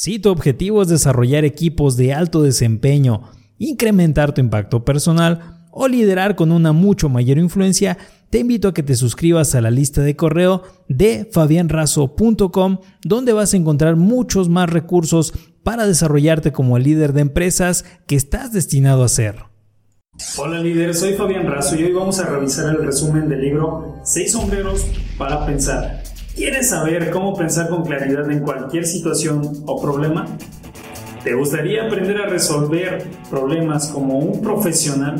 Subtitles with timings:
[0.00, 3.22] Si tu objetivo es desarrollar equipos de alto desempeño,
[3.58, 7.98] incrementar tu impacto personal o liderar con una mucho mayor influencia,
[8.30, 13.52] te invito a que te suscribas a la lista de correo de fabianrazo.com, donde vas
[13.52, 15.34] a encontrar muchos más recursos
[15.64, 19.46] para desarrollarte como el líder de empresas que estás destinado a ser.
[20.36, 24.30] Hola líder, soy Fabián Razo y hoy vamos a revisar el resumen del libro Seis
[24.30, 24.86] sombreros
[25.18, 26.04] para pensar.
[26.38, 30.24] ¿Quieres saber cómo pensar con claridad en cualquier situación o problema?
[31.24, 35.16] ¿Te gustaría aprender a resolver problemas como un profesional?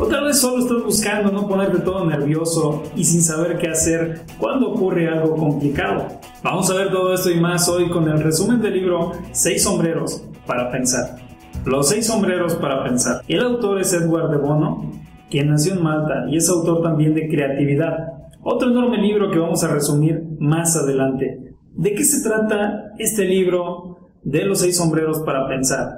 [0.00, 4.22] O tal vez solo estás buscando no ponerte todo nervioso y sin saber qué hacer
[4.36, 6.08] cuando ocurre algo complicado.
[6.42, 10.24] Vamos a ver todo esto y más hoy con el resumen del libro Seis sombreros
[10.44, 11.18] para pensar.
[11.64, 13.22] Los seis sombreros para pensar.
[13.28, 14.90] El autor es Edward de Bono,
[15.30, 18.15] quien nació en Malta y es autor también de Creatividad,
[18.48, 21.52] otro enorme libro que vamos a resumir más adelante.
[21.74, 25.88] ¿De qué se trata este libro de los seis sombreros para pensar?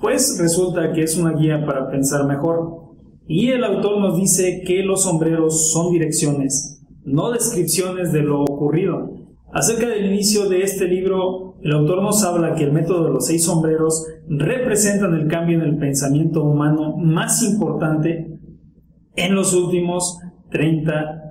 [0.00, 2.94] Pues resulta que es una guía para pensar mejor.
[3.26, 9.10] Y el autor nos dice que los sombreros son direcciones, no descripciones de lo ocurrido.
[9.52, 13.26] Acerca del inicio de este libro, el autor nos habla que el método de los
[13.26, 18.38] seis sombreros representan el cambio en el pensamiento humano más importante
[19.16, 20.18] en los últimos
[20.50, 21.23] 30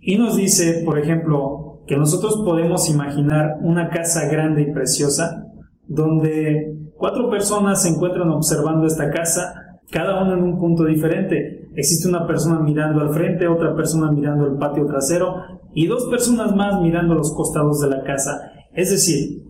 [0.00, 5.46] Y nos dice, por ejemplo, que nosotros podemos imaginar una casa grande y preciosa
[5.86, 11.68] donde cuatro personas se encuentran observando esta casa, cada uno en un punto diferente.
[11.74, 15.34] Existe una persona mirando al frente, otra persona mirando el patio trasero
[15.74, 18.52] y dos personas más mirando los costados de la casa.
[18.72, 19.42] Es decir,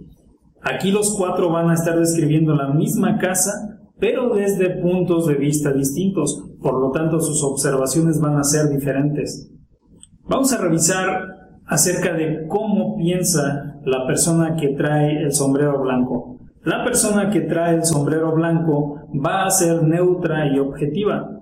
[0.63, 5.73] aquí los cuatro van a estar describiendo la misma casa, pero desde puntos de vista
[5.73, 6.43] distintos.
[6.63, 9.51] Por lo tanto, sus observaciones van a ser diferentes.
[10.29, 16.39] Vamos a revisar acerca de cómo piensa la persona que trae el sombrero blanco.
[16.63, 21.41] La persona que trae el sombrero blanco va a ser neutra y objetiva.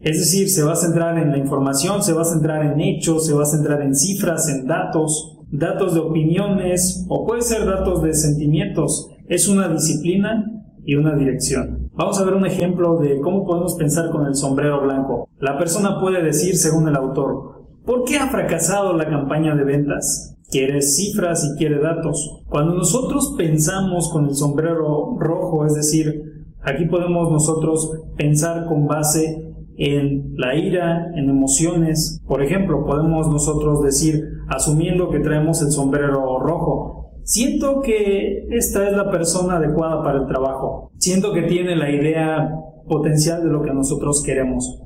[0.00, 3.26] Es decir, se va a centrar en la información, se va a centrar en hechos,
[3.26, 8.02] se va a centrar en cifras, en datos, datos de opiniones o puede ser datos
[8.02, 9.10] de sentimientos.
[9.28, 10.44] Es una disciplina
[10.84, 11.90] y una dirección.
[11.94, 15.28] Vamos a ver un ejemplo de cómo podemos pensar con el sombrero blanco.
[15.38, 20.36] La persona puede decir, según el autor, ¿por qué ha fracasado la campaña de ventas?
[20.50, 22.42] Quiere cifras y quiere datos.
[22.48, 26.22] Cuando nosotros pensamos con el sombrero rojo, es decir,
[26.62, 32.20] aquí podemos nosotros pensar con base en la ira, en emociones.
[32.26, 38.96] Por ejemplo, podemos nosotros decir, asumiendo que traemos el sombrero rojo, siento que esta es
[38.96, 42.50] la persona adecuada para el trabajo, siento que tiene la idea
[42.88, 44.82] potencial de lo que nosotros queremos.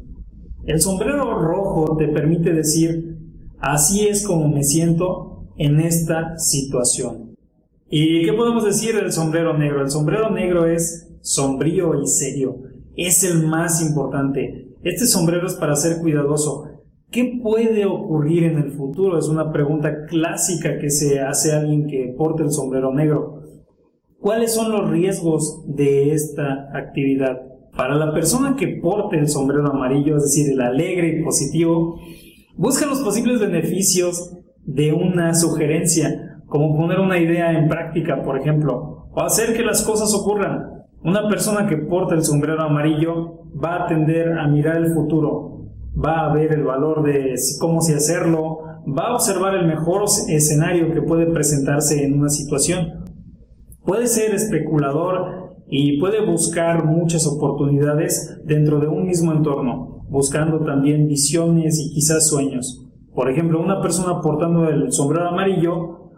[0.67, 3.19] El sombrero rojo te permite decir,
[3.59, 7.37] así es como me siento en esta situación.
[7.91, 9.83] ¿Y qué podemos decir del sombrero negro?
[9.83, 12.63] El sombrero negro es sombrío y serio.
[12.97, 14.71] Es el más importante.
[14.83, 16.71] Este sombrero es para ser cuidadoso.
[17.11, 19.19] ¿Qué puede ocurrir en el futuro?
[19.19, 23.43] Es una pregunta clásica que se hace a alguien que porta el sombrero negro.
[24.19, 27.54] ¿Cuáles son los riesgos de esta actividad?
[27.77, 31.99] Para la persona que porte el sombrero amarillo, es decir, el alegre y positivo,
[32.57, 39.09] busca los posibles beneficios de una sugerencia, como poner una idea en práctica, por ejemplo,
[39.13, 40.85] o hacer que las cosas ocurran.
[41.03, 46.27] Una persona que porta el sombrero amarillo va a tender a mirar el futuro, va
[46.27, 51.03] a ver el valor de cómo se hacerlo, va a observar el mejor escenario que
[51.03, 53.05] puede presentarse en una situación.
[53.85, 61.09] Puede ser especulador y puede buscar muchas oportunidades dentro de un mismo entorno, buscando también
[61.09, 62.87] visiones y quizás sueños.
[63.13, 66.13] Por ejemplo, una persona portando el sombrero amarillo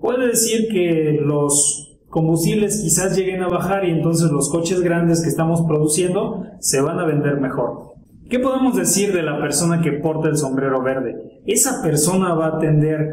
[0.00, 5.28] puede decir que los combustibles quizás lleguen a bajar y entonces los coches grandes que
[5.28, 7.94] estamos produciendo se van a vender mejor.
[8.28, 11.16] ¿Qué podemos decir de la persona que porta el sombrero verde?
[11.46, 13.12] Esa persona va a tender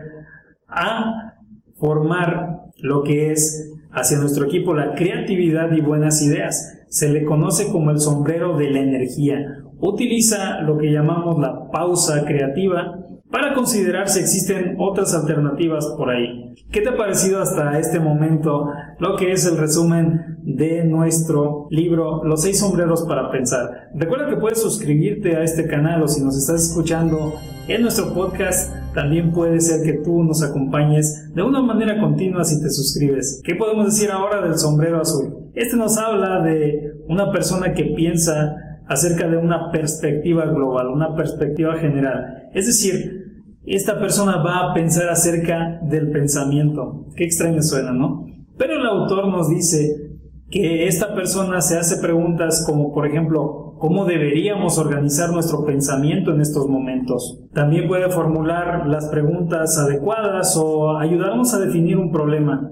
[0.68, 1.37] a
[1.78, 6.80] formar lo que es hacia nuestro equipo la creatividad y buenas ideas.
[6.90, 9.64] Se le conoce como el sombrero de la energía.
[9.80, 13.00] Utiliza lo que llamamos la pausa creativa
[13.30, 16.56] para considerar si existen otras alternativas por ahí.
[16.72, 18.70] ¿Qué te ha parecido hasta este momento
[19.00, 23.90] lo que es el resumen de nuestro libro Los seis sombreros para pensar?
[23.94, 27.34] Recuerda que puedes suscribirte a este canal o si nos estás escuchando
[27.68, 32.62] en nuestro podcast, también puede ser que tú nos acompañes de una manera continua si
[32.62, 33.42] te suscribes.
[33.44, 35.52] ¿Qué podemos decir ahora del sombrero azul?
[35.54, 38.56] Este nos habla de una persona que piensa
[38.88, 42.50] acerca de una perspectiva global, una perspectiva general.
[42.54, 47.08] Es decir, esta persona va a pensar acerca del pensamiento.
[47.18, 48.26] Qué extraño suena, ¿no?
[48.58, 50.07] Pero el autor nos dice
[50.50, 56.42] que esta persona se hace preguntas como, por ejemplo, ¿cómo deberíamos organizar nuestro pensamiento en
[56.42, 57.44] estos momentos?
[57.54, 62.72] También puede formular las preguntas adecuadas o ayudarnos a definir un problema,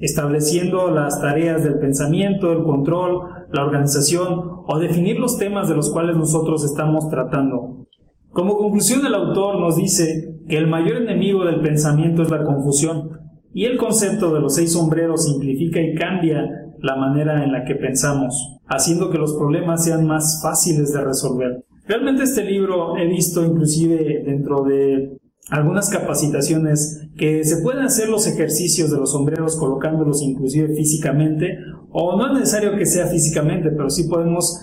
[0.00, 3.22] estableciendo las tareas del pensamiento, el control,
[3.52, 7.86] la organización o definir los temas de los cuales nosotros estamos tratando.
[8.30, 13.10] Como conclusión, el autor nos dice que el mayor enemigo del pensamiento es la confusión
[13.54, 17.74] y el concepto de los seis sombreros simplifica y cambia la manera en la que
[17.74, 21.64] pensamos, haciendo que los problemas sean más fáciles de resolver.
[21.86, 25.18] Realmente este libro he visto inclusive dentro de
[25.50, 31.56] algunas capacitaciones que se pueden hacer los ejercicios de los sombreros colocándolos inclusive físicamente
[31.90, 34.60] o no es necesario que sea físicamente, pero sí podemos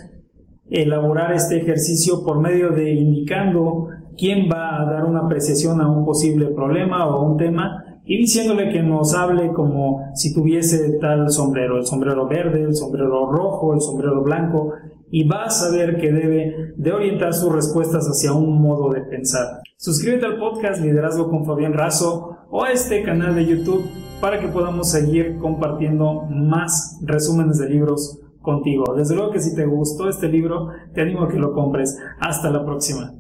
[0.70, 3.88] elaborar este ejercicio por medio de indicando
[4.18, 8.70] quién va a dar una apreciación a un posible problema o un tema y diciéndole
[8.70, 13.82] que nos hable como si tuviese tal sombrero, el sombrero verde, el sombrero rojo, el
[13.82, 14.74] sombrero blanco,
[15.10, 19.62] y va a saber que debe de orientar sus respuestas hacia un modo de pensar.
[19.78, 23.86] Suscríbete al podcast Liderazgo con Fabián Razo o a este canal de YouTube
[24.20, 28.94] para que podamos seguir compartiendo más resúmenes de libros contigo.
[28.96, 31.98] Desde luego que si te gustó este libro, te animo a que lo compres.
[32.20, 33.14] Hasta la próxima.